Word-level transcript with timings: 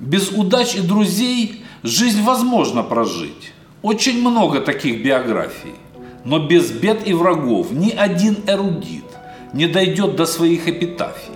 Без 0.00 0.30
удач 0.30 0.76
и 0.76 0.80
друзей 0.80 1.64
жизнь 1.82 2.22
возможно 2.22 2.82
прожить. 2.82 3.52
Очень 3.82 4.20
много 4.20 4.60
таких 4.60 5.04
биографий. 5.04 5.74
Но 6.24 6.46
без 6.46 6.70
бед 6.70 7.06
и 7.08 7.14
врагов 7.14 7.72
ни 7.72 7.90
один 7.90 8.36
эрудит 8.46 9.04
не 9.52 9.66
дойдет 9.66 10.14
до 10.14 10.26
своих 10.26 10.68
эпитафий. 10.68 11.32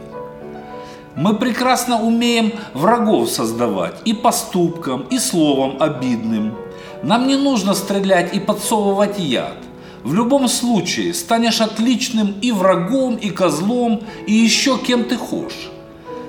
Мы 1.16 1.34
прекрасно 1.34 2.02
умеем 2.02 2.52
врагов 2.74 3.30
создавать 3.30 3.96
и 4.04 4.12
поступком, 4.12 5.02
и 5.10 5.18
словом 5.18 5.76
обидным. 5.80 6.54
Нам 7.02 7.26
не 7.26 7.36
нужно 7.36 7.74
стрелять 7.74 8.34
и 8.34 8.40
подсовывать 8.40 9.18
яд. 9.18 9.56
В 10.04 10.14
любом 10.14 10.48
случае 10.48 11.14
станешь 11.14 11.60
отличным 11.60 12.34
и 12.40 12.52
врагом, 12.52 13.16
и 13.16 13.30
козлом, 13.30 14.02
и 14.26 14.32
еще 14.32 14.78
кем 14.78 15.04
ты 15.04 15.16
хочешь. 15.16 15.70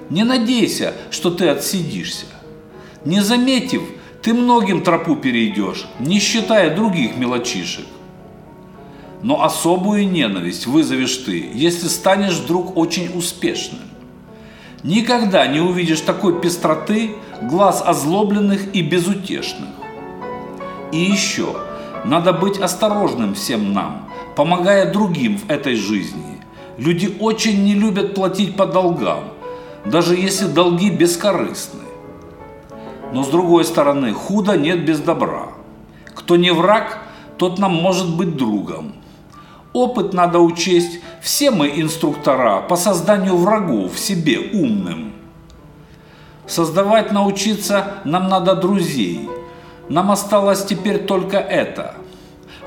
Не 0.09 0.23
надейся, 0.23 0.93
что 1.11 1.29
ты 1.31 1.47
отсидишься. 1.47 2.25
Не 3.05 3.21
заметив, 3.21 3.81
ты 4.21 4.33
многим 4.33 4.83
тропу 4.83 5.15
перейдешь, 5.15 5.85
не 5.99 6.19
считая 6.19 6.75
других 6.75 7.17
мелочишек. 7.17 7.85
Но 9.21 9.43
особую 9.43 10.09
ненависть 10.09 10.67
вызовешь 10.67 11.17
ты, 11.17 11.49
если 11.53 11.87
станешь 11.87 12.37
вдруг 12.37 12.77
очень 12.77 13.11
успешным. 13.17 13.81
Никогда 14.83 15.47
не 15.47 15.61
увидишь 15.61 16.01
такой 16.01 16.41
пестроты 16.41 17.15
глаз 17.41 17.81
озлобленных 17.85 18.75
и 18.75 18.81
безутешных. 18.81 19.69
И 20.91 20.97
еще, 20.97 21.55
надо 22.05 22.33
быть 22.33 22.59
осторожным 22.59 23.33
всем 23.33 23.73
нам, 23.73 24.09
помогая 24.35 24.91
другим 24.91 25.37
в 25.37 25.49
этой 25.49 25.75
жизни. 25.75 26.41
Люди 26.77 27.15
очень 27.19 27.63
не 27.63 27.75
любят 27.75 28.13
платить 28.15 28.55
по 28.55 28.65
долгам, 28.65 29.32
даже 29.85 30.15
если 30.15 30.45
долги 30.45 30.89
бескорыстны. 30.89 31.81
Но 33.11 33.23
с 33.23 33.27
другой 33.27 33.65
стороны, 33.65 34.13
худо 34.13 34.57
нет 34.57 34.85
без 34.85 34.99
добра. 34.99 35.49
Кто 36.15 36.35
не 36.35 36.51
враг, 36.51 36.99
тот 37.37 37.59
нам 37.59 37.73
может 37.73 38.15
быть 38.15 38.35
другом. 38.37 38.93
Опыт 39.73 40.13
надо 40.13 40.39
учесть, 40.39 40.99
все 41.21 41.51
мы 41.51 41.79
инструктора 41.81 42.61
по 42.61 42.75
созданию 42.75 43.35
врагов 43.35 43.97
себе 43.97 44.39
умным. 44.39 45.13
Создавать 46.45 47.11
научиться 47.11 47.95
нам 48.03 48.29
надо 48.29 48.55
друзей. 48.55 49.29
Нам 49.89 50.11
осталось 50.11 50.63
теперь 50.63 50.99
только 50.99 51.37
это. 51.37 51.95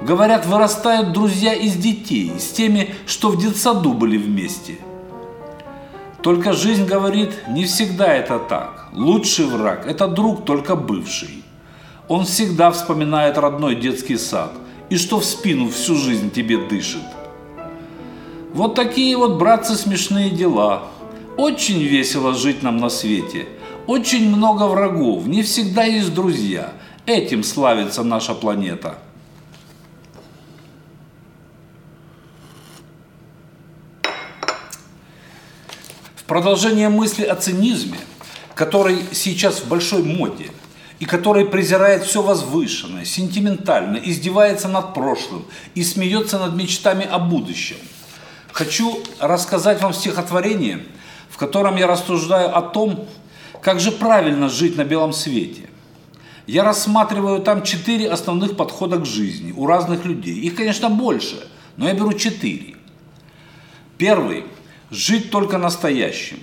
Говорят, 0.02 0.46
вырастают 0.46 1.12
друзья 1.12 1.54
из 1.54 1.74
детей, 1.76 2.34
с 2.38 2.50
теми, 2.50 2.94
что 3.06 3.30
в 3.30 3.38
детсаду 3.38 3.94
были 3.94 4.18
вместе– 4.18 4.78
только 6.26 6.54
жизнь 6.54 6.86
говорит, 6.86 7.30
не 7.46 7.66
всегда 7.66 8.12
это 8.12 8.40
так. 8.40 8.88
Лучший 8.92 9.46
враг– 9.46 9.86
это 9.86 10.08
друг, 10.08 10.44
только 10.44 10.74
бывший. 10.74 11.44
Он 12.08 12.24
всегда 12.24 12.72
вспоминает 12.72 13.38
родной 13.38 13.76
детский 13.76 14.16
сад 14.16 14.50
и 14.90 14.96
что 14.96 15.20
в 15.20 15.24
спину 15.24 15.68
всю 15.70 15.94
жизнь 15.94 16.32
тебе 16.32 16.58
дышит. 16.58 17.04
Вот 18.52 18.74
такие 18.74 19.16
вот, 19.16 19.38
братцы, 19.38 19.76
смешные 19.76 20.30
дела. 20.30 20.88
Очень 21.36 21.80
весело 21.80 22.34
жить 22.34 22.60
нам 22.60 22.78
на 22.78 22.88
свете. 22.88 23.46
Очень 23.86 24.28
много 24.28 24.64
врагов, 24.64 25.28
не 25.28 25.44
всегда 25.44 25.84
есть 25.84 26.12
друзья. 26.12 26.72
Этим 27.06 27.44
славится 27.44 28.02
наша 28.02 28.34
планета. 28.34 28.98
Продолжение 36.26 36.88
мысли 36.88 37.22
о 37.22 37.36
цинизме, 37.36 37.98
который 38.56 38.98
сейчас 39.12 39.60
в 39.60 39.68
большой 39.68 40.02
моде, 40.02 40.50
и 40.98 41.04
который 41.04 41.44
презирает 41.44 42.02
все 42.02 42.20
возвышенное, 42.20 43.04
сентиментально, 43.04 43.96
издевается 43.98 44.66
над 44.66 44.92
прошлым 44.92 45.44
и 45.76 45.84
смеется 45.84 46.40
над 46.40 46.56
мечтами 46.56 47.06
о 47.08 47.20
будущем. 47.20 47.76
Хочу 48.50 49.04
рассказать 49.20 49.80
вам 49.80 49.92
стихотворение, 49.94 50.84
в 51.30 51.36
котором 51.36 51.76
я 51.76 51.86
рассуждаю 51.86 52.56
о 52.56 52.62
том, 52.62 53.06
как 53.62 53.78
же 53.78 53.92
правильно 53.92 54.48
жить 54.48 54.76
на 54.76 54.84
белом 54.84 55.12
свете. 55.12 55.70
Я 56.48 56.64
рассматриваю 56.64 57.40
там 57.40 57.62
четыре 57.62 58.10
основных 58.10 58.56
подхода 58.56 58.98
к 58.98 59.06
жизни 59.06 59.52
у 59.56 59.66
разных 59.66 60.04
людей. 60.04 60.40
Их, 60.40 60.56
конечно, 60.56 60.90
больше, 60.90 61.46
но 61.76 61.86
я 61.86 61.94
беру 61.94 62.14
четыре. 62.14 62.74
Первый– 63.96 64.46
жить 64.90 65.30
только 65.30 65.58
настоящим. 65.58 66.38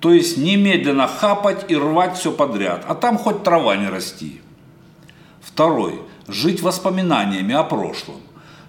То 0.00 0.12
есть 0.12 0.36
немедленно 0.36 1.06
хапать 1.06 1.70
и 1.70 1.76
рвать 1.76 2.18
все 2.18 2.32
подряд, 2.32 2.84
а 2.88 2.94
там 2.94 3.18
хоть 3.18 3.44
трава 3.44 3.76
не 3.76 3.88
расти. 3.88 4.40
Второй. 5.40 6.00
Жить 6.28 6.62
воспоминаниями 6.62 7.54
о 7.54 7.62
прошлом. 7.62 8.20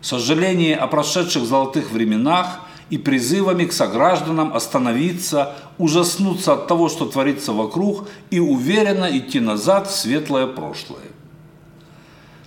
Сожаление 0.01 0.75
о 0.75 0.87
прошедших 0.87 1.43
золотых 1.43 1.91
временах 1.91 2.61
и 2.89 2.97
призывами 2.97 3.65
к 3.65 3.73
согражданам 3.73 4.53
остановиться, 4.53 5.55
ужаснуться 5.77 6.53
от 6.53 6.67
того, 6.67 6.89
что 6.89 7.05
творится 7.05 7.53
вокруг, 7.53 8.07
и 8.29 8.39
уверенно 8.39 9.17
идти 9.17 9.39
назад 9.39 9.87
в 9.87 9.95
светлое 9.95 10.45
прошлое. 10.45 11.05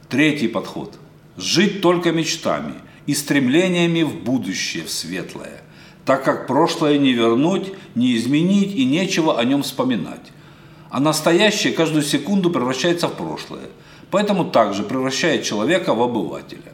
Третий 0.08 0.48
подход. 0.48 0.96
Жить 1.36 1.80
только 1.80 2.12
мечтами 2.12 2.74
и 3.06 3.14
стремлениями 3.14 4.02
в 4.02 4.22
будущее, 4.22 4.84
в 4.84 4.90
светлое 4.90 5.62
так 6.06 6.24
как 6.24 6.46
прошлое 6.46 6.98
не 6.98 7.12
вернуть, 7.12 7.72
не 7.96 8.16
изменить 8.16 8.74
и 8.74 8.84
нечего 8.84 9.38
о 9.38 9.44
нем 9.44 9.64
вспоминать. 9.64 10.32
А 10.88 11.00
настоящее 11.00 11.72
каждую 11.72 12.04
секунду 12.04 12.48
превращается 12.48 13.08
в 13.08 13.14
прошлое, 13.14 13.68
поэтому 14.12 14.44
также 14.44 14.84
превращает 14.84 15.42
человека 15.42 15.94
в 15.94 16.02
обывателя. 16.02 16.72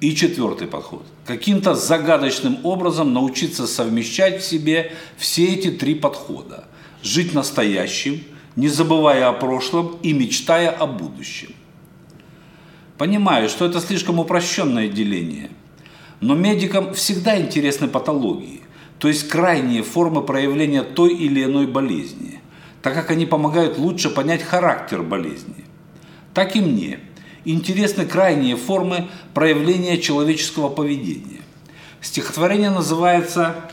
И 0.00 0.14
четвертый 0.14 0.68
подход. 0.68 1.04
Каким-то 1.24 1.74
загадочным 1.74 2.58
образом 2.62 3.14
научиться 3.14 3.66
совмещать 3.66 4.42
в 4.42 4.44
себе 4.44 4.92
все 5.16 5.46
эти 5.46 5.70
три 5.70 5.94
подхода. 5.94 6.68
Жить 7.02 7.32
настоящим, 7.32 8.22
не 8.54 8.68
забывая 8.68 9.28
о 9.28 9.32
прошлом 9.32 9.96
и 10.02 10.12
мечтая 10.12 10.70
о 10.70 10.86
будущем. 10.86 11.54
Понимаю, 12.98 13.48
что 13.48 13.64
это 13.64 13.80
слишком 13.80 14.18
упрощенное 14.18 14.88
деление– 14.88 15.50
но 16.20 16.34
медикам 16.34 16.94
всегда 16.94 17.40
интересны 17.40 17.88
патологии, 17.88 18.62
то 18.98 19.08
есть 19.08 19.28
крайние 19.28 19.82
формы 19.82 20.22
проявления 20.22 20.82
той 20.82 21.14
или 21.14 21.44
иной 21.44 21.66
болезни, 21.66 22.40
так 22.82 22.94
как 22.94 23.10
они 23.10 23.26
помогают 23.26 23.78
лучше 23.78 24.10
понять 24.10 24.42
характер 24.42 25.02
болезни. 25.02 25.64
Так 26.34 26.56
и 26.56 26.60
мне 26.60 27.00
интересны 27.44 28.06
крайние 28.06 28.56
формы 28.56 29.08
проявления 29.34 29.98
человеческого 29.98 30.68
поведения. 30.68 31.40
Стихотворение 32.00 32.70
называется 32.70 33.70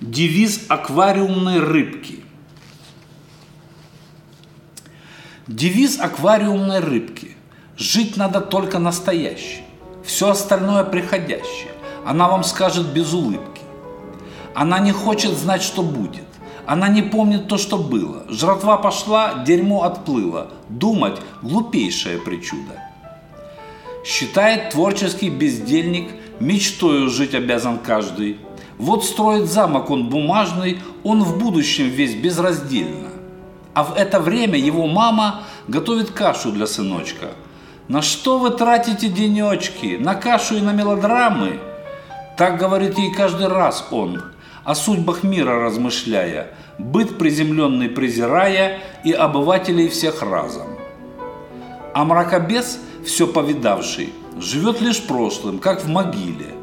«Девиз 0.00 0.66
аквариумной 0.68 1.60
рыбки». 1.60 2.20
Девиз 5.46 5.98
аквариумной 6.00 6.80
рыбки– 6.80 7.36
жить 7.76 8.16
надо 8.16 8.40
только 8.40 8.78
настоящим. 8.78 9.63
Все 10.04 10.30
остальное 10.30 10.84
приходящее. 10.84 11.72
Она 12.04 12.28
вам 12.28 12.44
скажет 12.44 12.86
без 12.92 13.12
улыбки. 13.14 13.62
Она 14.54 14.78
не 14.78 14.92
хочет 14.92 15.32
знать, 15.32 15.62
что 15.62 15.82
будет. 15.82 16.24
Она 16.66 16.88
не 16.88 17.02
помнит 17.02 17.48
то, 17.48 17.56
что 17.56 17.78
было. 17.78 18.24
Жратва 18.28 18.76
пошла, 18.76 19.42
дерьмо 19.46 19.84
отплыло. 19.84 20.48
Думать– 20.68 21.18
глупейшая 21.42 22.18
причуда. 22.18 22.80
Считает 24.04 24.70
творческий 24.70 25.30
бездельник, 25.30 26.10
мечтою 26.38 27.08
жить 27.08 27.34
обязан 27.34 27.78
каждый. 27.78 28.38
Вот 28.76 29.04
строит 29.04 29.50
замок 29.50 29.90
он 29.90 30.10
бумажный, 30.10 30.80
он 31.02 31.22
в 31.22 31.38
будущем 31.38 31.88
весь 31.88 32.14
безраздельно. 32.14 33.08
А 33.72 33.84
в 33.84 33.96
это 33.96 34.20
время 34.20 34.58
его 34.58 34.86
мама 34.86 35.44
готовит 35.68 36.10
кашу 36.10 36.52
для 36.52 36.66
сыночка– 36.66 37.30
на 37.86 38.00
что 38.00 38.38
вы 38.38 38.50
тратите 38.50 39.08
денечки? 39.08 39.98
На 40.00 40.14
кашу 40.14 40.56
и 40.56 40.62
на 40.62 40.72
мелодрамы? 40.72 41.60
Так 42.36 42.58
говорит 42.58 42.96
ей 42.98 43.12
каждый 43.12 43.48
раз 43.48 43.86
он, 43.90 44.22
о 44.64 44.74
судьбах 44.74 45.22
мира 45.22 45.60
размышляя, 45.60 46.48
быт 46.78 47.18
приземленный 47.18 47.90
презирая 47.90 48.78
и 49.04 49.12
обывателей 49.12 49.88
всех 49.88 50.22
разом. 50.22 50.66
А 51.92 52.04
мракобес, 52.04 52.80
все 53.04 53.26
повидавший, 53.26 54.14
живет 54.38 54.80
лишь 54.80 55.02
прошлым, 55.02 55.58
как 55.58 55.84
в 55.84 55.88
могиле. 55.88 56.54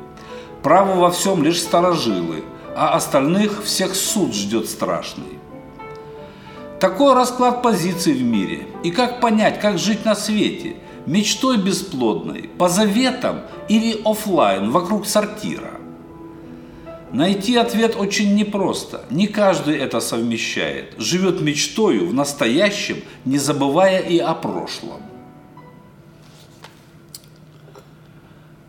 Право 0.64 1.00
во 1.00 1.12
всем 1.12 1.44
лишь 1.44 1.62
старожилы, 1.62 2.44
а 2.76 2.96
остальных 2.96 3.64
всех 3.64 3.94
суд 3.94 4.34
ждет 4.34 4.68
страшный. 4.68 5.40
Такой 6.80 7.14
расклад 7.14 7.62
позиций 7.62 8.14
в 8.14 8.24
мире. 8.24 8.66
И 8.84 8.90
как 8.90 9.22
понять, 9.22 9.60
как 9.60 9.78
жить 9.78 10.04
на 10.04 10.16
свете– 10.16 10.78
мечтой 11.06 11.57
бесплодной, 11.57 12.50
по 12.57 12.69
заветам 12.69 13.42
или 13.69 14.01
офлайн 14.06 14.71
вокруг 14.71 15.06
сортира. 15.06 15.71
Найти 17.12 17.57
ответ 17.57 17.95
очень 17.98 18.36
непросто. 18.36 19.06
Не 19.09 19.27
каждый 19.27 19.77
это 19.77 20.00
совмещает. 20.00 20.95
Живет 20.98 21.42
мечтою 21.42 22.07
в 22.07 22.13
настоящем, 22.13 23.03
не 23.25 23.38
забывая 23.38 24.00
и 24.00 24.18
о 24.18 24.33
прошлом. 24.33 25.01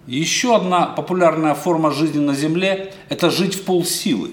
Еще 0.09 0.57
одна 0.57 0.87
популярная 0.87 1.55
форма 1.55 1.93
жизни 1.93 2.19
на 2.19 2.35
Земле– 2.35 2.93
это 3.09 3.31
жить 3.31 3.55
в 3.55 3.63
полсилы. 3.63 4.33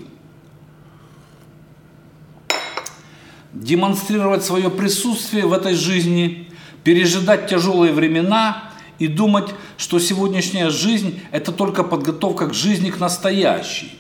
Демонстрировать 3.53 4.43
свое 4.43 4.71
присутствие 4.71 5.45
в 5.45 5.53
этой 5.53 5.75
жизни, 5.75 6.48
пережидать 6.83 7.47
тяжелые 7.47 7.93
времена 7.93 8.71
и 8.99 9.07
думать, 9.07 9.53
что 9.77 9.99
сегодняшняя 9.99 10.69
жизнь– 10.69 11.19
это 11.31 11.51
только 11.51 11.83
подготовка 11.83 12.47
к 12.47 12.53
жизни 12.53 12.89
к 12.89 12.99
настоящей, 12.99 13.97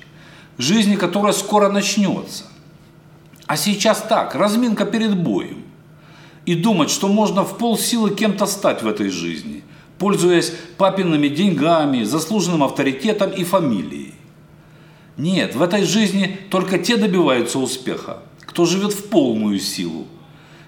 жизни, 0.57 0.95
которая 0.95 1.33
скоро 1.33 1.69
начнется. 1.69 2.45
А 3.47 3.57
сейчас 3.57 4.01
так, 4.07 4.35
разминка 4.35 4.85
перед 4.85 5.17
боем. 5.17 5.63
И 6.45 6.55
думать, 6.55 6.89
что 6.89 7.07
можно 7.07 7.43
в 7.43 7.57
полсилы 7.57 8.13
кем-то 8.13 8.45
стать 8.45 8.83
в 8.83 8.87
этой 8.87 9.09
жизни, 9.09 9.63
пользуясь 9.97 10.53
папиными 10.77 11.27
деньгами, 11.27 12.03
заслуженным 12.03 12.63
авторитетом 12.63 13.31
и 13.31 13.43
фамилией. 13.43 14.13
Нет, 15.17 15.55
в 15.55 15.61
этой 15.61 15.83
жизни 15.83 16.39
только 16.49 16.79
те 16.79 16.95
добиваются 16.95 17.59
успеха, 17.59 18.19
кто 18.41 18.65
живет 18.65 18.93
в 18.93 19.09
полную 19.09 19.59
силу, 19.59 20.07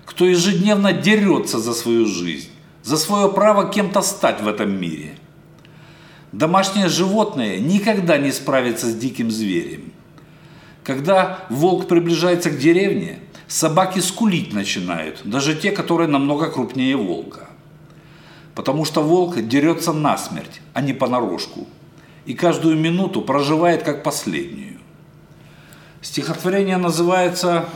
кто 0.05 0.25
ежедневно 0.25 0.93
дерется 0.93 1.59
за 1.59 1.73
свою 1.73 2.05
жизнь, 2.05 2.49
за 2.83 2.97
свое 2.97 3.31
право 3.31 3.69
кем-то 3.69 4.01
стать 4.01 4.41
в 4.41 4.47
этом 4.47 4.79
мире. 4.79 5.15
Домашнее 6.31 6.87
животное 6.87 7.59
никогда 7.59 8.17
не 8.17 8.31
справится 8.31 8.87
с 8.87 8.95
диким 8.95 9.29
зверем. 9.31 9.91
Когда 10.83 11.45
волк 11.49 11.87
приближается 11.87 12.49
к 12.49 12.57
деревне, 12.57 13.19
собаки 13.47 13.99
скулить 13.99 14.53
начинают, 14.53 15.21
даже 15.25 15.55
те, 15.55 15.71
которые 15.71 16.07
намного 16.07 16.49
крупнее 16.49 16.95
волка. 16.95 17.49
Потому 18.55 18.85
что 18.85 19.01
волк 19.03 19.41
дерется 19.41 19.93
насмерть, 19.93 20.61
а 20.73 20.81
не 20.81 20.93
понарошку. 20.93 21.67
И 22.25 22.33
каждую 22.33 22.77
минуту 22.77 23.21
проживает 23.21 23.83
как 23.83 24.03
последнюю. 24.03 24.79
Стихотворение 26.01 26.77
называется 26.77 27.69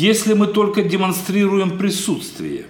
Если 0.00 0.32
мы 0.32 0.46
только 0.46 0.82
демонстрируем 0.82 1.76
присутствие. 1.76 2.64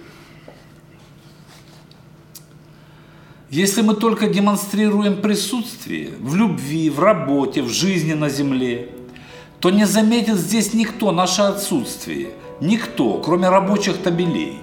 Если 3.49 3.81
мы 3.81 3.93
только 3.93 4.27
демонстрируем 4.27 5.21
присутствие 5.21 6.09
в 6.19 6.35
любви, 6.35 6.89
в 6.89 6.99
работе, 6.99 7.61
в 7.61 7.69
жизни 7.69 8.11
на 8.15 8.27
земле, 8.27 8.89
то 9.61 9.69
не 9.69 9.85
заметит 9.85 10.35
здесь 10.35 10.73
никто 10.73 11.13
наше 11.13 11.43
отсутствие, 11.43 12.31
никто, 12.59 13.19
кроме 13.19 13.47
рабочих 13.47 13.99
табелей. 13.99 14.59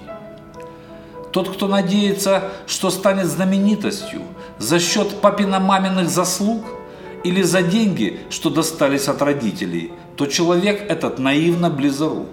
Тот, 1.31 1.49
кто 1.49 1.67
надеется, 1.67 2.51
что 2.67 2.91
станет 2.91 3.25
знаменитостью 3.25 4.21
за 4.59 4.79
счет 4.79 5.21
папино-маминых 5.21 6.07
заслуг 6.07 6.63
или 7.23 7.41
за 7.41 7.63
деньги, 7.63 8.19
что 8.29 8.51
достались 8.51 9.07
от 9.07 9.23
родителей, 9.23 9.91
то 10.15 10.27
человек 10.27 10.85
этот 10.87 11.17
наивно 11.17 11.71
близорук 11.71 12.29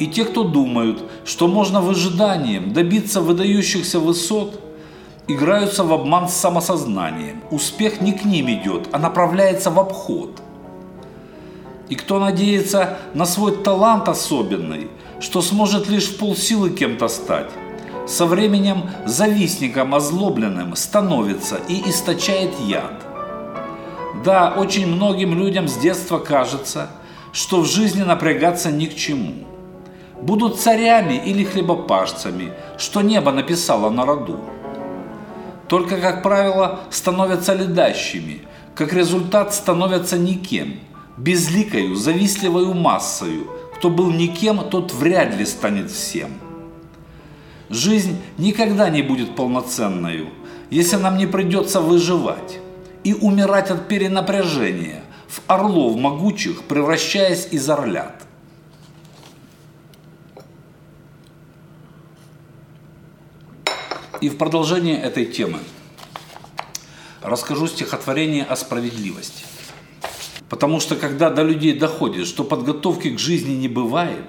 и 0.00 0.06
те, 0.06 0.24
кто 0.24 0.44
думают, 0.44 1.04
что 1.26 1.46
можно 1.46 1.82
выжиданием 1.82 2.72
добиться 2.72 3.20
выдающихся 3.20 4.00
высот, 4.00 4.58
играются 5.28 5.84
в 5.84 5.92
обман 5.92 6.28
с 6.28 6.34
самосознанием. 6.34 7.42
Успех 7.50 8.00
не 8.00 8.12
к 8.12 8.24
ним 8.24 8.50
идет, 8.50 8.88
а 8.92 8.98
направляется 8.98 9.70
в 9.70 9.78
обход. 9.78 10.40
И 11.90 11.96
кто 11.96 12.18
надеется 12.18 12.98
на 13.12 13.26
свой 13.26 13.54
талант 13.62 14.08
особенный, 14.08 14.88
что 15.20 15.42
сможет 15.42 15.88
лишь 15.88 16.08
в 16.08 16.16
полсилы 16.16 16.70
кем-то 16.70 17.08
стать, 17.08 17.50
со 18.08 18.24
временем 18.24 18.84
завистником 19.04 19.94
озлобленным 19.94 20.76
становится 20.76 21.58
и 21.68 21.90
источает 21.90 22.58
яд. 22.60 23.04
Да, 24.24 24.54
очень 24.56 24.86
многим 24.86 25.38
людям 25.38 25.68
с 25.68 25.76
детства 25.76 26.18
кажется, 26.18 26.88
что 27.32 27.60
в 27.60 27.66
жизни 27.66 28.02
напрягаться 28.02 28.70
ни 28.70 28.86
к 28.86 28.94
чему– 28.94 29.34
будут 30.22 30.60
царями 30.60 31.14
или 31.14 31.44
хлебопашцами, 31.44 32.52
что 32.78 33.00
небо 33.02 33.32
написало 33.32 33.90
на 33.90 34.04
роду. 34.04 34.40
Только, 35.68 35.98
как 35.98 36.22
правило, 36.22 36.80
становятся 36.90 37.54
ледащими, 37.54 38.42
как 38.74 38.92
результат 38.92 39.54
становятся 39.54 40.18
никем, 40.18 40.80
безликою, 41.16 41.94
завистливою 41.94 42.74
массою. 42.74 43.46
Кто 43.76 43.88
был 43.88 44.10
никем, 44.10 44.58
тот 44.68 44.92
вряд 44.92 45.36
ли 45.36 45.46
станет 45.46 45.90
всем. 45.90 46.30
Жизнь 47.68 48.18
никогда 48.36 48.90
не 48.90 49.02
будет 49.02 49.36
полноценной, 49.36 50.28
если 50.70 50.96
нам 50.96 51.16
не 51.16 51.26
придется 51.26 51.80
выживать 51.80 52.58
и 53.04 53.14
умирать 53.14 53.70
от 53.70 53.86
перенапряжения, 53.86 55.02
в 55.28 55.40
орлов 55.46 55.96
могучих 55.96 56.64
превращаясь 56.64 57.48
из 57.52 57.70
орлят. 57.70 58.22
И 64.20 64.28
в 64.28 64.36
продолжение 64.36 65.00
этой 65.00 65.24
темы 65.24 65.60
расскажу 67.22 67.66
стихотворение 67.66 68.44
о 68.44 68.56
справедливости. 68.56 69.44
Потому 70.48 70.80
что 70.80 70.96
когда 70.96 71.30
до 71.30 71.42
людей 71.42 71.78
доходит, 71.78 72.26
что 72.26 72.44
подготовки 72.44 73.10
к 73.10 73.18
жизни 73.18 73.54
не 73.54 73.68
бывает, 73.68 74.26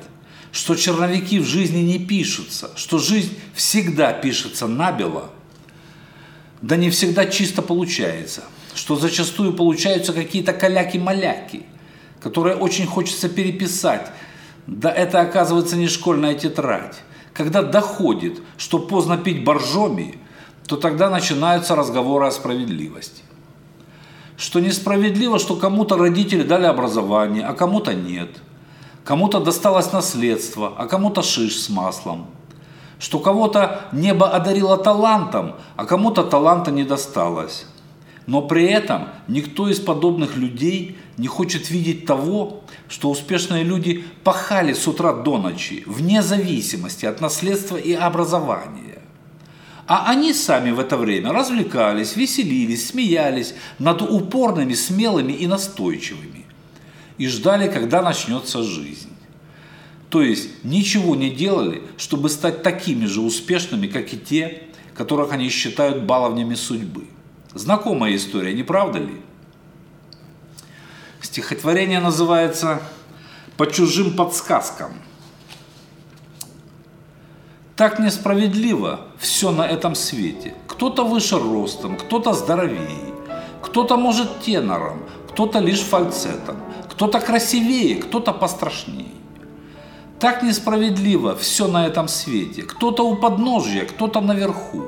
что 0.51 0.75
черновики 0.75 1.39
в 1.39 1.45
жизни 1.45 1.79
не 1.79 1.99
пишутся, 1.99 2.71
что 2.75 2.99
жизнь 2.99 3.37
всегда 3.53 4.13
пишется 4.13 4.67
набело, 4.67 5.31
да 6.61 6.75
не 6.75 6.89
всегда 6.89 7.25
чисто 7.25 7.61
получается, 7.61 8.43
что 8.75 8.95
зачастую 8.95 9.53
получаются 9.53 10.13
какие-то 10.13 10.53
каляки-маляки, 10.53 11.63
которые 12.21 12.55
очень 12.55 12.85
хочется 12.85 13.27
переписать, 13.29 14.11
да 14.67 14.91
это 14.91 15.21
оказывается 15.21 15.75
не 15.75 15.87
школьная 15.87 16.35
тетрадь, 16.35 16.97
когда 17.33 17.61
доходит, 17.61 18.41
что 18.57 18.79
поздно 18.79 19.17
пить 19.17 19.43
боржоми, 19.43 20.19
то 20.67 20.77
тогда 20.77 21.09
начинаются 21.09 21.75
разговоры 21.75 22.27
о 22.27 22.31
справедливости. 22.31 23.23
Что 24.37 24.59
несправедливо, 24.59 25.39
что 25.39 25.55
кому-то 25.55 25.97
родители 25.97 26.43
дали 26.43 26.65
образование, 26.65 27.45
а 27.45 27.53
кому-то 27.53 27.93
нет. 27.93 28.29
Кому-то 29.03 29.39
досталось 29.39 29.91
наследство, 29.91 30.73
а 30.77 30.87
кому-то 30.87 31.21
шиш 31.21 31.59
с 31.59 31.69
маслом. 31.69 32.27
Что 32.99 33.19
кого-то 33.19 33.81
небо 33.91 34.29
одарило 34.29 34.77
талантом, 34.77 35.55
а 35.75 35.85
кому-то 35.85 36.23
таланта 36.23 36.71
не 36.71 36.83
досталось. 36.83 37.65
Но 38.27 38.41
при 38.43 38.65
этом 38.65 39.09
никто 39.27 39.67
из 39.69 39.79
подобных 39.79 40.37
людей 40.37 40.97
не 41.17 41.27
хочет 41.27 41.69
видеть 41.69 42.05
того, 42.05 42.63
что 42.87 43.09
успешные 43.09 43.63
люди 43.63 44.03
пахали 44.23 44.73
с 44.73 44.87
утра 44.87 45.13
до 45.13 45.37
ночи, 45.37 45.83
вне 45.85 46.21
зависимости 46.21 47.05
от 47.05 47.19
наследства 47.19 47.77
и 47.77 47.93
образования. 47.93 49.01
А 49.87 50.09
они 50.09 50.33
сами 50.33 50.71
в 50.71 50.79
это 50.79 50.97
время 50.97 51.33
развлекались, 51.33 52.15
веселились, 52.15 52.89
смеялись 52.89 53.55
над 53.79 54.01
упорными, 54.01 54.73
смелыми 54.73 55.33
и 55.33 55.47
настойчивыми. 55.47 56.45
И 57.17 57.27
ждали, 57.27 57.69
когда 57.69 58.01
начнется 58.01 58.63
жизнь. 58.63 59.09
То 60.09 60.21
есть 60.21 60.63
ничего 60.63 61.15
не 61.15 61.29
делали, 61.29 61.83
чтобы 61.97 62.29
стать 62.29 62.63
такими 62.63 63.05
же 63.05 63.21
успешными, 63.21 63.87
как 63.87 64.13
и 64.13 64.17
те, 64.17 64.63
которых 64.93 65.31
они 65.31 65.49
считают 65.49 66.03
баловнями 66.03 66.55
судьбы. 66.55 67.05
Знакомая 67.53 68.15
история, 68.15 68.53
не 68.53 68.63
правда 68.63 68.99
ли? 68.99 69.21
Стихотворение 71.21 71.99
называется 71.99 72.81
«По 73.57 73.67
чужим 73.67 74.15
подсказкам». 74.15 74.93
Так 77.75 77.99
несправедливо 77.99 79.01
все 79.17 79.51
на 79.51 79.67
этом 79.67 79.95
свете. 79.95 80.53
Кто-то 80.67 81.03
выше 81.03 81.37
ростом, 81.39 81.97
кто-то 81.97 82.33
здоровее, 82.33 83.13
кто-то 83.61 83.97
может 83.97 84.41
тенором, 84.41 85.03
кто-то 85.29 85.59
лишь 85.59 85.81
фальцетом, 85.81 86.57
кто-то 86.89 87.19
красивее, 87.19 87.95
кто-то 87.95 88.31
пострашнее. 88.31 89.11
Так 90.19 90.43
несправедливо 90.43 91.35
все 91.35 91.67
на 91.67 91.87
этом 91.87 92.07
свете. 92.07 92.61
Кто-то 92.61 93.03
у 93.03 93.15
подножья, 93.15 93.85
кто-то 93.85 94.21
наверху, 94.21 94.85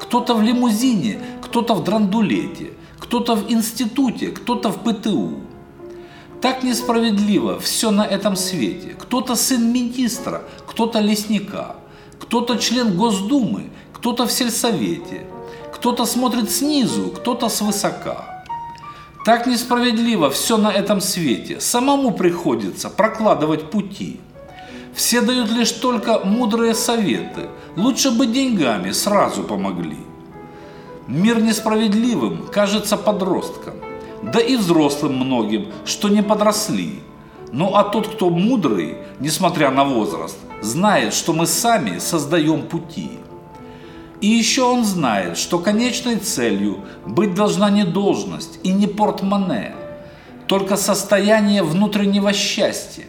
кто-то 0.00 0.34
в 0.34 0.42
лимузине, 0.42 1.20
кто-то 1.52 1.74
в 1.74 1.84
драндулете, 1.84 2.72
кто-то 2.98 3.34
в 3.34 3.52
институте, 3.52 4.28
кто-то 4.28 4.70
в 4.70 4.78
ПТУ. 4.78 5.34
Так 6.40 6.62
несправедливо 6.62 7.60
все 7.60 7.90
на 7.90 8.06
этом 8.06 8.36
свете. 8.36 8.96
Кто-то 8.98 9.36
сын 9.36 9.70
министра, 9.70 10.44
кто-то 10.66 11.00
лесника, 11.00 11.76
кто-то 12.18 12.56
член 12.56 12.96
Госдумы, 12.96 13.64
кто-то 13.92 14.26
в 14.26 14.32
сельсовете, 14.32 15.26
кто-то 15.74 16.06
смотрит 16.06 16.50
снизу, 16.50 17.08
кто-то 17.10 17.50
свысока. 17.50 18.44
Так 19.26 19.46
несправедливо 19.46 20.30
все 20.30 20.56
на 20.56 20.72
этом 20.72 21.02
свете. 21.02 21.60
Самому 21.60 22.12
приходится 22.12 22.88
прокладывать 22.88 23.70
пути. 23.70 24.20
Все 24.94 25.20
дают 25.20 25.50
лишь 25.50 25.72
только 25.72 26.20
мудрые 26.24 26.74
советы. 26.74 27.50
Лучше 27.76 28.10
бы 28.10 28.26
деньгами 28.26 28.92
сразу 28.92 29.42
помогли. 29.42 29.98
Мир 31.08 31.40
несправедливым 31.40 32.46
кажется 32.46 32.96
подросткам, 32.96 33.74
да 34.22 34.40
и 34.40 34.56
взрослым 34.56 35.16
многим, 35.16 35.72
что 35.84 36.08
не 36.08 36.22
подросли. 36.22 37.00
Ну 37.50 37.74
а 37.74 37.82
тот, 37.82 38.06
кто 38.06 38.30
мудрый, 38.30 38.98
несмотря 39.18 39.70
на 39.70 39.84
возраст, 39.84 40.38
знает, 40.60 41.12
что 41.12 41.32
мы 41.32 41.46
сами 41.46 41.98
создаем 41.98 42.62
пути. 42.62 43.10
И 44.20 44.28
еще 44.28 44.62
он 44.62 44.84
знает, 44.84 45.36
что 45.36 45.58
конечной 45.58 46.16
целью 46.16 46.78
быть 47.04 47.34
должна 47.34 47.68
не 47.70 47.84
должность 47.84 48.60
и 48.62 48.72
не 48.72 48.86
портмоне, 48.86 49.74
только 50.46 50.76
состояние 50.76 51.64
внутреннего 51.64 52.32
счастья, 52.32 53.04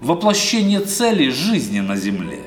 воплощение 0.00 0.78
цели 0.78 1.30
жизни 1.30 1.80
на 1.80 1.96
земле. 1.96 2.40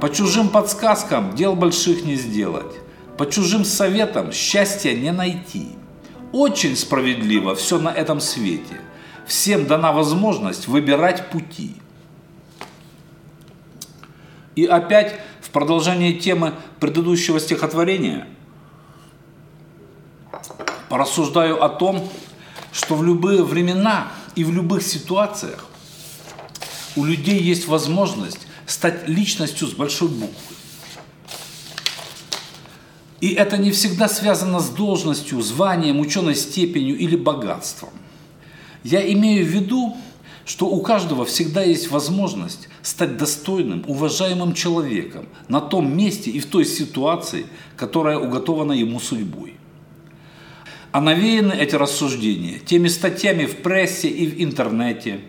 По 0.00 0.08
чужим 0.08 0.48
подсказкам 0.48 1.34
дел 1.34 1.54
больших 1.54 2.04
не 2.04 2.16
сделать, 2.16 2.81
по 3.16 3.26
чужим 3.26 3.64
советам 3.64 4.32
счастья 4.32 4.92
не 4.92 5.12
найти. 5.12 5.68
Очень 6.32 6.76
справедливо 6.76 7.54
все 7.54 7.78
на 7.78 7.90
этом 7.90 8.20
свете. 8.20 8.80
Всем 9.26 9.66
дана 9.66 9.92
возможность 9.92 10.66
выбирать 10.66 11.30
пути. 11.30 11.76
И 14.56 14.64
опять 14.64 15.20
в 15.40 15.50
продолжение 15.50 16.14
темы 16.14 16.54
предыдущего 16.80 17.38
стихотворения 17.40 18.26
порассуждаю 20.88 21.62
о 21.62 21.68
том, 21.68 22.08
что 22.72 22.94
в 22.94 23.04
любые 23.04 23.44
времена 23.44 24.08
и 24.34 24.44
в 24.44 24.52
любых 24.52 24.82
ситуациях 24.82 25.66
у 26.96 27.04
людей 27.04 27.40
есть 27.40 27.66
возможность 27.66 28.40
стать 28.66 29.08
личностью 29.08 29.68
с 29.68 29.72
большой 29.72 30.08
буквы. 30.08 30.56
И 33.22 33.34
это 33.34 33.56
не 33.56 33.70
всегда 33.70 34.08
связано 34.08 34.58
с 34.58 34.68
должностью, 34.68 35.40
званием, 35.42 36.00
ученой 36.00 36.34
степенью 36.34 36.98
или 36.98 37.14
богатством. 37.14 37.90
Я 38.82 39.00
имею 39.12 39.46
в 39.46 39.48
виду, 39.48 39.96
что 40.44 40.66
у 40.66 40.82
каждого 40.82 41.24
всегда 41.24 41.62
есть 41.62 41.88
возможность 41.92 42.68
стать 42.82 43.16
достойным, 43.16 43.84
уважаемым 43.86 44.54
человеком 44.54 45.28
на 45.46 45.60
том 45.60 45.96
месте 45.96 46.32
и 46.32 46.40
в 46.40 46.46
той 46.46 46.64
ситуации, 46.64 47.46
которая 47.76 48.18
уготована 48.18 48.72
ему 48.72 48.98
судьбой. 48.98 49.54
А 50.90 51.00
навеяны 51.00 51.52
эти 51.52 51.76
рассуждения 51.76 52.58
теми 52.58 52.88
статьями 52.88 53.46
в 53.46 53.58
прессе 53.58 54.08
и 54.08 54.26
в 54.26 54.42
интернете, 54.42 55.20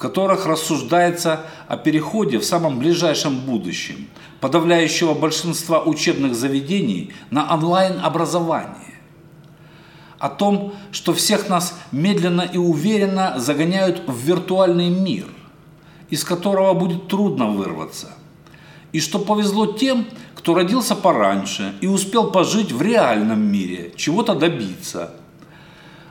которых 0.00 0.46
рассуждается 0.46 1.42
о 1.68 1.76
переходе 1.76 2.38
в 2.38 2.44
самом 2.44 2.78
ближайшем 2.78 3.38
будущем 3.40 4.08
подавляющего 4.40 5.12
большинства 5.14 5.82
учебных 5.82 6.34
заведений 6.34 7.12
на 7.30 7.52
онлайн-образование 7.54 8.94
о 10.18 10.28
том, 10.28 10.74
что 10.92 11.12
всех 11.14 11.48
нас 11.48 11.78
медленно 11.92 12.42
и 12.42 12.58
уверенно 12.58 13.34
загоняют 13.38 14.02
в 14.06 14.16
виртуальный 14.16 14.88
мир, 14.88 15.26
из 16.08 16.24
которого 16.24 16.74
будет 16.74 17.08
трудно 17.08 17.48
вырваться. 17.48 18.14
И 18.92 19.00
что 19.00 19.18
повезло 19.18 19.66
тем, 19.66 20.06
кто 20.34 20.54
родился 20.54 20.96
пораньше 20.96 21.74
и 21.80 21.86
успел 21.86 22.30
пожить 22.30 22.72
в 22.72 22.82
реальном 22.82 23.40
мире, 23.40 23.92
чего-то 23.96 24.34
добиться. 24.34 25.14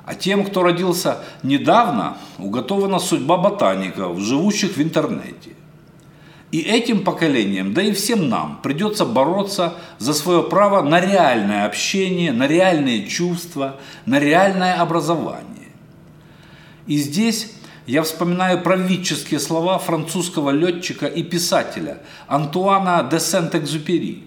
А 0.09 0.15
тем, 0.15 0.43
кто 0.43 0.63
родился 0.63 1.19
недавно, 1.43 2.17
уготована 2.39 2.97
судьба 2.97 3.37
ботаников, 3.37 4.17
живущих 4.17 4.75
в 4.75 4.81
интернете. 4.81 5.51
И 6.51 6.61
этим 6.61 7.03
поколениям, 7.03 7.75
да 7.75 7.83
и 7.83 7.91
всем 7.91 8.27
нам 8.27 8.59
придется 8.63 9.05
бороться 9.05 9.75
за 9.99 10.15
свое 10.15 10.41
право 10.41 10.81
на 10.81 10.99
реальное 10.99 11.67
общение, 11.67 12.31
на 12.31 12.47
реальные 12.47 13.05
чувства, 13.05 13.75
на 14.07 14.19
реальное 14.19 14.81
образование. 14.81 15.69
И 16.87 16.97
здесь 16.97 17.53
я 17.85 18.01
вспоминаю 18.01 18.63
правительские 18.63 19.39
слова 19.39 19.77
французского 19.77 20.49
летчика 20.49 21.05
и 21.05 21.21
писателя 21.21 21.99
Антуана 22.27 23.07
де 23.11 23.19
Сент-Экзюпери. 23.19 24.23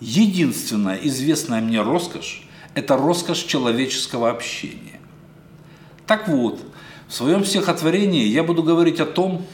Единственная 0.00 0.96
известная 0.96 1.60
мне 1.60 1.80
роскошь– 1.82 2.42
это 2.74 2.96
роскошь 2.96 3.42
человеческого 3.44 4.30
общения. 4.30 5.00
Так 6.06 6.28
вот, 6.28 6.60
в 7.08 7.14
своем 7.14 7.44
стихотворении 7.44 8.24
я 8.26 8.42
буду 8.42 8.62
говорить 8.62 9.00
о 9.00 9.06
том, 9.06 9.44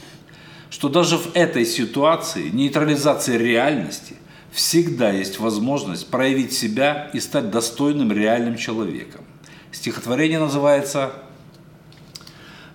что 0.69 0.87
даже 0.87 1.17
в 1.17 1.35
этой 1.35 1.65
ситуации 1.65 2.49
нейтрализации 2.49 3.37
реальности 3.37 4.15
всегда 4.51 5.11
есть 5.11 5.39
возможность 5.39 6.09
проявить 6.09 6.53
себя 6.53 7.09
и 7.13 7.19
стать 7.19 7.51
достойным 7.51 8.11
реальным 8.11 8.57
человеком. 8.57 9.25
Стихотворение 9.71 10.39
называется 10.39 11.11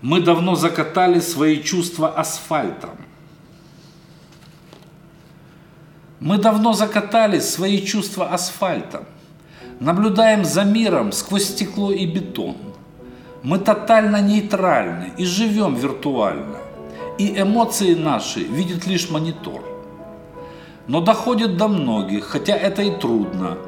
«Мы 0.02 0.20
давно 0.20 0.54
закатали 0.54 1.20
свои 1.20 1.62
чувства 1.62 2.08
асфальтом». 2.08 2.98
Мы 6.20 6.38
давно 6.38 6.72
закатали 6.72 7.38
свои 7.38 7.84
чувства 7.84 8.32
асфальтом. 8.32 9.04
Наблюдаем 9.84 10.46
за 10.46 10.64
миром 10.64 11.12
сквозь 11.12 11.44
стекло 11.44 11.92
и 11.92 12.06
бетон. 12.06 12.56
Мы 13.42 13.58
тотально 13.58 14.22
нейтральны 14.22 15.12
и 15.18 15.26
живем 15.26 15.74
виртуально 15.74 16.56
и 17.18 17.38
эмоции 17.38 17.92
наши 17.94 18.40
видит 18.40 18.86
лишь 18.86 19.10
монитор. 19.10 19.62
Но 20.86 21.02
доходит 21.02 21.58
до 21.58 21.68
многих, 21.68 22.24
хотя 22.24 22.56
это 22.56 22.80
и 22.80 22.92
трудно. 22.92 23.58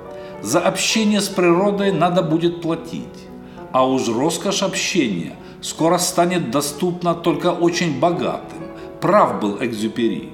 За 0.40 0.61
общение 0.61 1.20
с 1.20 1.28
природой 1.28 1.92
надо 1.92 2.23
будет 2.23 2.62
платить. 2.62 3.28
А 3.73 3.87
уж 3.87 4.08
роскошь 4.08 4.62
общения 4.62 5.37
скоро 5.61 5.99
станет 5.99 6.50
доступна 6.50 7.14
только 7.14 7.52
очень 7.52 8.00
богатым. 8.00 8.62
Прав 9.02 9.38
был 9.38 9.58
Экзюпери. 9.61 10.30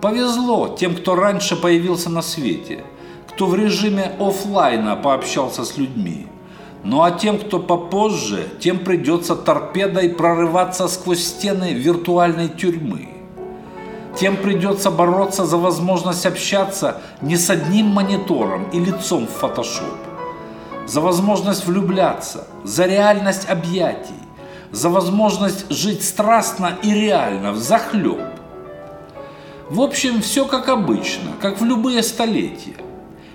Повезло 0.00 0.74
тем, 0.76 0.96
кто 0.96 1.14
раньше 1.14 1.54
появился 1.54 2.10
на 2.10 2.22
свете, 2.22 2.84
кто 3.40 3.46
в 3.46 3.54
режиме 3.54 4.12
офлайна 4.20 4.96
пообщался 4.96 5.64
с 5.64 5.78
людьми– 5.78 6.26
ну 6.84 7.02
а 7.02 7.10
тем, 7.10 7.38
кто 7.38 7.58
попозже, 7.58 8.46
тем 8.60 8.80
придется 8.80 9.34
торпедой 9.34 10.10
прорываться 10.10 10.88
сквозь 10.88 11.24
стены 11.24 11.72
виртуальной 11.72 12.48
тюрьмы. 12.48 13.08
Тем 14.14 14.36
придется 14.36 14.90
бороться 14.90 15.46
за 15.46 15.56
возможность 15.56 16.26
общаться 16.26 17.00
не 17.22 17.36
с 17.36 17.48
одним 17.48 17.86
монитором 17.86 18.68
и 18.74 18.78
лицом 18.78 19.26
в 19.26 19.30
фотошоп. 19.30 19.96
За 20.86 21.00
возможность 21.00 21.64
влюбляться, 21.64 22.46
за 22.64 22.84
реальность 22.84 23.48
объятий, 23.48 24.20
за 24.70 24.90
возможность 24.90 25.70
жить 25.70 26.04
страстно 26.04 26.76
и 26.82 26.92
реально, 26.92 27.52
в 27.52 27.56
захлеб. 27.56 28.20
В 29.70 29.80
общем, 29.80 30.20
все 30.20 30.44
как 30.44 30.68
обычно, 30.68 31.30
как 31.40 31.58
в 31.58 31.64
любые 31.64 32.02
столетия. 32.02 32.89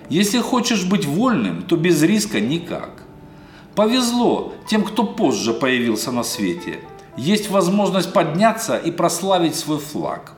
Если 0.09 0.39
хочешь 0.39 0.85
быть 0.85 1.05
вольным, 1.05 1.63
то 1.63 1.77
без 1.77 2.01
риска 2.03 2.39
никак. 2.39 3.03
Повезло 3.75 4.53
тем, 4.67 4.83
кто 4.83 5.03
позже 5.03 5.53
появился 5.53 6.11
на 6.11 6.23
свете. 6.23 6.79
Есть 7.17 7.49
возможность 7.49 8.13
подняться 8.13 8.77
и 8.77 8.91
прославить 8.91 9.55
свой 9.55 9.79
флаг. 9.79 10.34